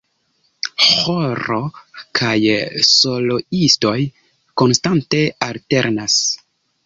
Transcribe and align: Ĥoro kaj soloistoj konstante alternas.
Ĥoro 0.85 1.57
kaj 2.19 2.33
soloistoj 2.87 3.95
konstante 4.63 5.23
alternas. 5.49 6.17